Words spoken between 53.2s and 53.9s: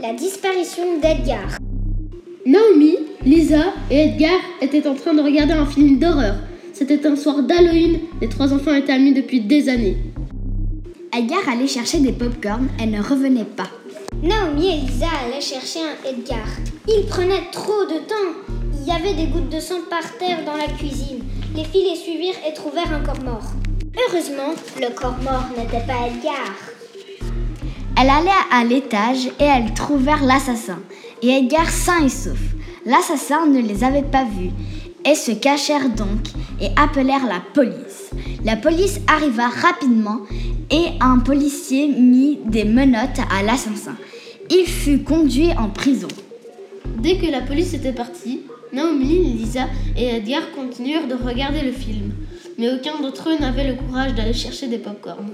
eux n'avait le